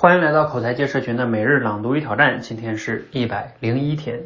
[0.00, 4.22] 欢迎来到口才界社群的每日朗读与挑战，今天是一百零一天。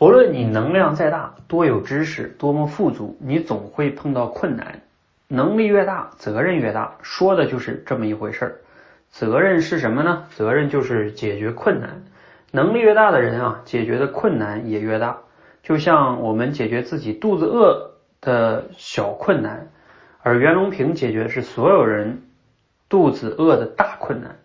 [0.00, 4.80] 无论你能量再大，多有知识，多么富足，你总会碰到困难。
[5.28, 8.56] 能力越大，责任越大，说的就是这么一回事儿。
[9.08, 10.24] 责任是什么呢？
[10.34, 12.02] 责任就是解决困难。
[12.50, 15.18] 能力越大的人啊，解决的困难也越大。
[15.62, 19.68] 就像我们解决自己肚子饿的小困难，
[20.24, 22.24] 而袁隆平解决是所有人
[22.88, 24.38] 肚子饿的大困难。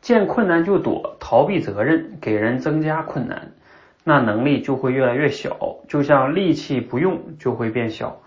[0.00, 3.52] 见困难就躲，逃避责任，给人增加困难，
[4.04, 5.76] 那能力就会越来越小。
[5.88, 8.20] 就像力气不用就会变小，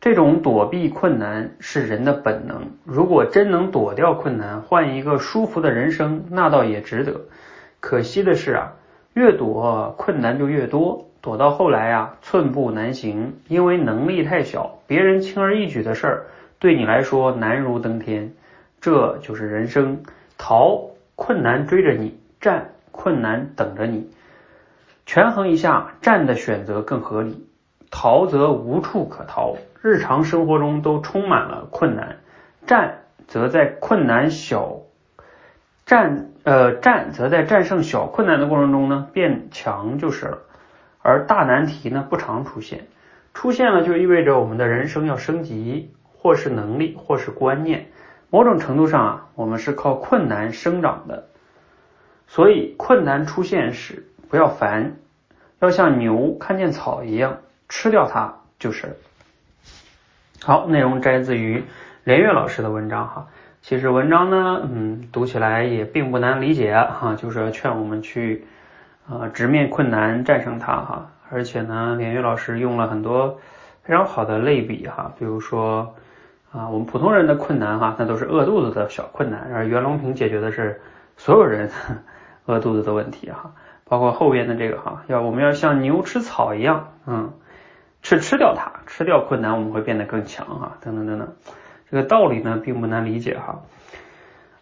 [0.00, 2.70] 这种躲避困难是人的本能。
[2.84, 7.20] 如果真能躲掉困难，换一个舒服的人生，那倒也值得。
[7.80, 8.72] 可惜的是啊，
[9.14, 13.34] 越躲困难就越多，躲到后来啊，寸步难行。
[13.48, 16.26] 因为能力太小，别人轻而易举的事儿，
[16.58, 18.32] 对你来说难如登天。
[18.80, 20.02] 这就是人生，
[20.38, 20.95] 逃。
[21.16, 24.10] 困难追着你，战困难等着你，
[25.06, 27.48] 权衡一下，战的选择更合理，
[27.90, 29.56] 逃则无处可逃。
[29.82, 32.18] 日常生活中都充满了困难，
[32.66, 34.82] 战则在困难小
[35.84, 40.38] 战呃战则在战胜小困难的过程中呢变强就是了。
[41.00, 42.88] 而大难题呢不常出现，
[43.32, 47.86] 出现了就意味着我们的人生要升级，或是能力，或是观念。
[48.36, 51.28] 某种程度上啊，我们是靠困难生长的，
[52.26, 54.96] 所以困难出现时不要烦，
[55.58, 57.38] 要像牛看见草一样
[57.70, 58.98] 吃掉它就是。
[60.42, 61.64] 好，内容摘自于
[62.04, 63.28] 连岳老师的文章哈。
[63.62, 68.44] 其实文章呢，嗯，读起来也并不难理解哈，就是劝我们去
[69.08, 71.10] 啊直面困难，战胜它哈。
[71.30, 73.40] 而且呢，连岳老师用了很多
[73.82, 75.94] 非常好的类比哈，比如说。
[76.52, 80.80] 啊，我们普通人的困难哈，那都是饿肚子的小困难，而袁隆平解决的是
[81.16, 81.70] 所有人
[82.46, 83.52] 饿肚子的问题哈，
[83.84, 87.32] 包括后边的这个哈，要我们要像牛吃草一样，嗯，
[88.02, 91.28] 吃吃掉它，吃掉困难，我们会变得更强哈，等等等等，
[91.90, 93.62] 这个道理呢并不难理解哈，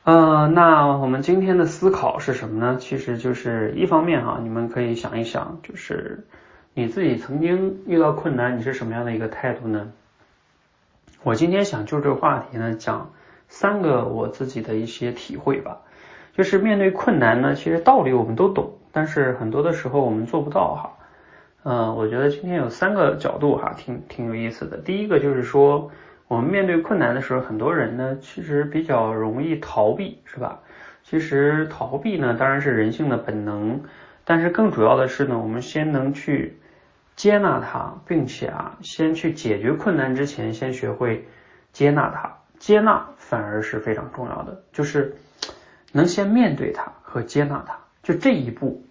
[0.05, 2.77] 呃，那我们今天的思考是什么呢？
[2.81, 6.27] 其实就是一方面哈，你们可以想一想，就是
[6.73, 9.93] 你自己曾经遇到困难，你是什么样的一个态度呢？
[11.25, 13.11] 我今天想就这个话题呢，讲
[13.49, 15.81] 三个我自己的一些体会吧。
[16.35, 20.93] 就是面对困难呢，其实道理我们都懂，但是很多的时候我们做不到哈。
[21.63, 24.77] 嗯，我觉得今天有三个角度哈，挺挺有意思的。
[24.77, 25.91] 第一个就是说，
[26.29, 30.61] 我们面对困难的时候，很多人呢其实比较容易逃避，是吧？
[31.05, 33.81] 其实逃避呢当然是人性的本能，
[34.27, 36.59] 但是更主要的是呢，我们先能去。
[37.17, 41.29] 接纳它，并且啊，先去解决困难之前，先学会
[41.73, 42.39] 接纳它。
[42.59, 45.17] 接纳反而是非常重要的，就是
[45.93, 48.85] 能先面对它和接纳它，就这一步，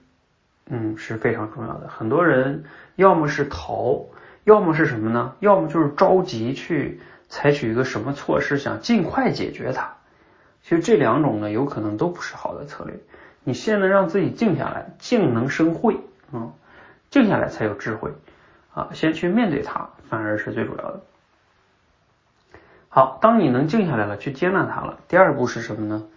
[0.70, 1.88] 嗯，是非常重要的。
[1.88, 4.06] 很多人要么是逃，
[4.44, 5.34] 要么是什么呢？
[5.40, 9.96] 要么就是着急去采取一个什么措施，想尽快解决它。
[10.62, 13.00] 其实这两种呢，有可能都不是好的策略。
[13.44, 15.98] 你先能让自己静下来，静能生慧，
[16.32, 16.54] 嗯。
[17.14, 18.10] 静下来才有智慧
[18.74, 18.90] 啊！
[18.94, 21.02] 先去面对它，反而是最主要的。
[22.90, 26.08] 好，当你能静下来了，去接纳它了，第二步是什么呢？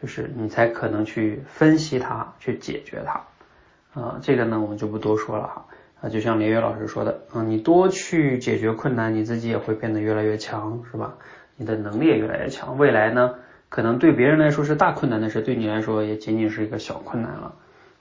[0.00, 4.18] 就是你才可能去分析它，去解决它啊。
[4.22, 5.66] 这个呢，我们就不多说了哈
[6.00, 6.08] 啊。
[6.08, 11.16] 就像连岳老师说的啊，你多去解决困难，你自己也会变得越来越强，是吧？
[11.56, 12.78] 你的能力也越来越强。
[12.78, 13.34] 未来呢，
[13.68, 17.54] 可能对别人来说是大困难的事，对你来说也仅仅是一个小困难了。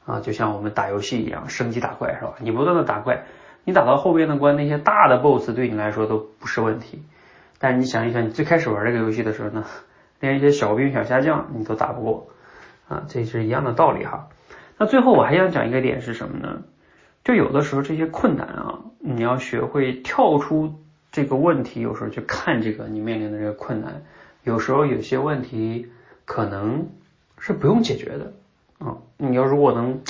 [0.06, 2.36] 啊，就像我们打游戏一样，升级打怪是吧？
[2.40, 3.26] 你不断的打怪，
[3.64, 7.02] 你打到后边的关，那些大的 BOSS 对你来说都不是问题。
[7.58, 9.66] 但是你想一想，你最开始玩这个游戏的时候呢，
[10.20, 12.28] 连一些小兵小虾将你都打不过
[12.88, 14.28] 啊，这是一样的道理哈。
[14.78, 16.62] 那最后我还想讲一个点是什么呢？
[17.24, 20.76] 就有的时候这些困难啊，你要学会跳出
[21.12, 24.04] 这个问题，有时候去看这个你面临的这个困难，
[24.44, 25.88] 有时候有些问题
[26.26, 26.90] 可能
[27.40, 28.34] 是不用解决的。
[28.78, 30.02] 啊，你要如果能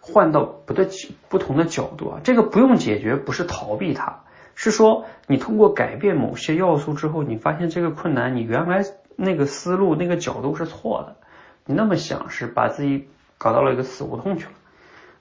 [0.00, 0.88] 换到不对
[1.28, 4.24] 不同的角度啊，这个不用解决，不是逃避它，
[4.54, 8.84] 是说你通过改变某些要素之后，你发现这个困难，你原来
[9.16, 11.16] 那个思路那个角度是错的，
[11.66, 13.08] 你那么想是把自己
[13.38, 14.52] 搞到了一个死胡同去了，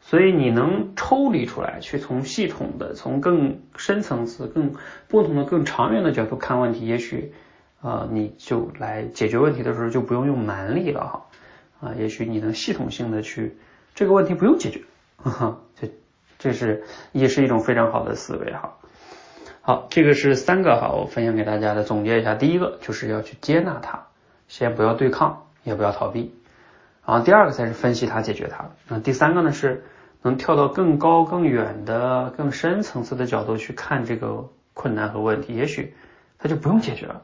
[0.02, 4.74] 所以你能抽离出来，去从系统的、从更深层次、更
[5.08, 7.34] 不同的、更长远的角度看问题，也许
[7.82, 11.26] 啊，你就来解决问题的时候就不用用蛮力了哈。
[11.80, 13.58] 啊，也许你能系统性的去
[13.96, 14.82] 这个问题不用解决，
[15.76, 15.92] 这
[16.38, 18.76] 这是也是一种非常好的思维哈。
[19.62, 22.34] 好，这个是三个哈，我分享给大家的总结一下。
[22.36, 24.08] 第一个就是要去接纳它，
[24.48, 26.34] 先不要对抗，也不要逃避。
[27.06, 28.70] 然后第二个才是分析它、解决它。
[28.88, 29.84] 那第三个呢是
[30.22, 35.94] 能跳到更高、更远的、更深层次的角度去看这个困难和问题，也许
[36.38, 37.22] 它就不用解决了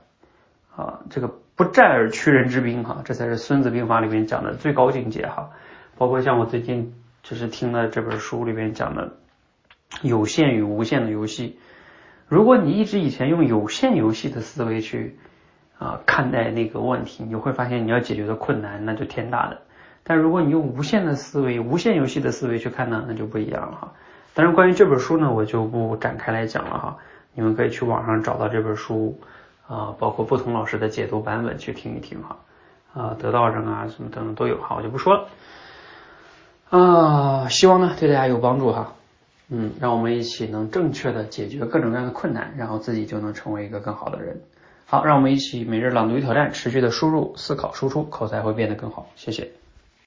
[0.75, 0.99] 啊。
[1.09, 5.51] 这个不战而屈人之兵哈，这才是孙子兵法里面讲的最高境界哈。
[5.97, 6.93] 包括像我最近
[7.23, 9.13] 就是听了这本书里面讲的
[10.01, 11.57] 有限与无限的游戏。
[12.27, 15.17] 如果你一直以前用有限游戏的思维去
[15.77, 19.61] 啊看待那个问题，你会发现你要解决的困难那就天大的。
[20.03, 23.93] 但如果你用无限的思维、无限游戏的思维去看呢，那就不一样了哈。
[24.33, 26.97] 当然，关于这本书呢，我就不展开来讲了哈。
[27.33, 29.19] 你们可以去网上找到这本书
[29.67, 32.38] 啊，包括不同老师的解读版本去听一听哈。
[32.94, 35.27] 啊，得道上啊什么等等都有哈，我就不说了。
[36.69, 38.94] 啊，希望呢对大家有帮助哈。
[39.50, 44.41] 嗯，让我们一起能正确的解决各种各样的困难，然后自己就能成为一个更好的人。
[44.85, 49.07] 好，让我们一起每日朗读与挑战，持续的输入、思考、输出，口才会变得更好。
[49.15, 49.51] 谢谢。